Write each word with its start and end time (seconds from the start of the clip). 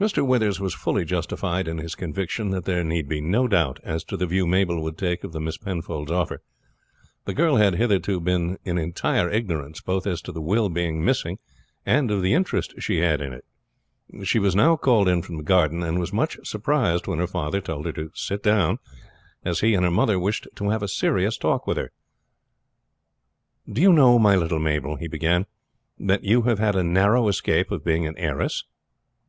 Mr. 0.00 0.26
Withers 0.26 0.58
was 0.58 0.74
fully 0.74 1.04
justified 1.04 1.68
in 1.68 1.78
his 1.78 1.94
conviction 1.94 2.50
that 2.50 2.64
there 2.64 2.82
need 2.82 3.08
be 3.08 3.20
no 3.20 3.46
doubt 3.46 3.78
as 3.84 4.02
to 4.02 4.16
the 4.16 4.26
view 4.26 4.48
Mabel 4.48 4.82
would 4.82 4.98
take 4.98 5.22
of 5.22 5.30
the 5.30 5.38
Miss 5.38 5.58
Penfold's 5.58 6.10
offer. 6.10 6.42
The 7.24 7.34
girl 7.34 7.54
had 7.54 7.74
hitherto 7.76 8.18
been 8.20 8.58
in 8.64 8.78
entire 8.78 9.30
ignorance 9.30 9.80
both 9.80 10.08
as 10.08 10.20
to 10.22 10.32
the 10.32 10.40
will 10.42 10.68
being 10.70 11.04
missing, 11.04 11.38
and 11.86 12.10
of 12.10 12.20
the 12.20 12.34
interest 12.34 12.74
she 12.80 12.98
had 12.98 13.20
in 13.20 13.32
it. 13.32 13.44
She 14.26 14.40
was 14.40 14.56
now 14.56 14.74
called 14.74 15.06
in 15.06 15.22
from 15.22 15.36
the 15.36 15.44
garden, 15.44 15.84
and 15.84 16.00
was 16.00 16.12
much 16.12 16.36
surprised 16.42 17.06
when 17.06 17.20
her 17.20 17.28
father 17.28 17.60
told 17.60 17.86
her 17.86 17.92
to 17.92 18.10
sit 18.12 18.42
down, 18.42 18.80
as 19.44 19.60
he 19.60 19.74
and 19.74 19.84
her 19.84 19.90
mother 19.92 20.18
wished 20.18 20.48
to 20.56 20.70
have 20.70 20.82
a 20.82 20.88
serious 20.88 21.38
talk 21.38 21.64
with 21.64 21.76
her. 21.76 21.92
"Do 23.72 23.80
you 23.80 23.92
know, 23.92 24.18
my 24.18 24.34
little 24.34 24.58
Mabel," 24.58 24.96
he 24.96 25.06
began, 25.06 25.46
"that 25.96 26.24
you 26.24 26.42
have 26.42 26.58
had 26.58 26.74
a 26.74 26.82
narrow 26.82 27.28
escape 27.28 27.70
of 27.70 27.84
being 27.84 28.04
an 28.04 28.16
heiress?" 28.18 28.64